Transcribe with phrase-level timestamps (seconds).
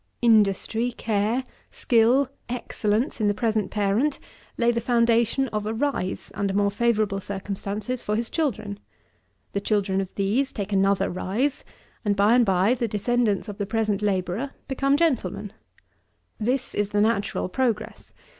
[0.23, 4.17] Industry, care, skill, excellence, in the present parent,
[4.57, 8.79] lay the foundation of a rise, under more favourable circumstances, for his children.
[9.53, 11.63] The children of these take another rise;
[12.03, 15.53] and, by and by, the descendants of the present labourer become gentlemen.
[16.39, 16.45] 14.
[16.47, 18.11] This is the natural progress.